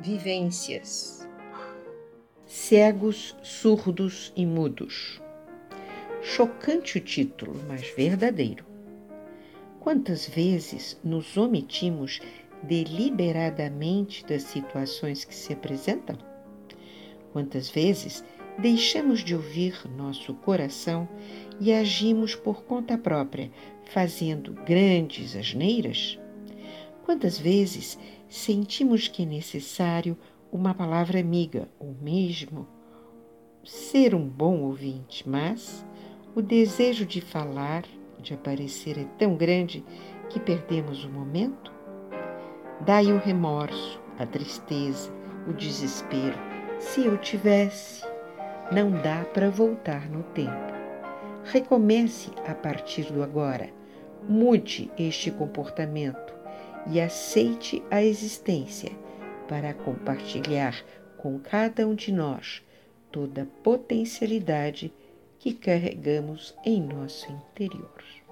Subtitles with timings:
[0.00, 1.28] Vivências.
[2.46, 5.20] Cegos, surdos e mudos.
[6.22, 8.64] Chocante o título, mas verdadeiro.
[9.80, 12.20] Quantas vezes nos omitimos
[12.62, 16.16] deliberadamente das situações que se apresentam?
[17.32, 18.24] Quantas vezes
[18.56, 21.08] deixamos de ouvir nosso coração
[21.60, 23.50] e agimos por conta própria,
[23.84, 26.20] fazendo grandes asneiras?
[27.08, 27.98] Quantas vezes
[28.28, 30.14] sentimos que é necessário
[30.52, 32.68] uma palavra amiga, ou mesmo
[33.64, 35.86] ser um bom ouvinte, mas
[36.36, 37.84] o desejo de falar,
[38.20, 39.82] de aparecer é tão grande
[40.28, 41.72] que perdemos o momento?
[42.82, 45.10] Daí o remorso, a tristeza,
[45.48, 46.36] o desespero.
[46.78, 48.04] Se eu tivesse,
[48.70, 50.74] não dá para voltar no tempo.
[51.44, 53.70] Recomece a partir do agora.
[54.28, 56.37] Mude este comportamento
[56.86, 58.90] e aceite a existência
[59.48, 60.84] para compartilhar
[61.16, 62.62] com cada um de nós
[63.10, 64.92] toda a potencialidade
[65.38, 68.27] que carregamos em nosso interior.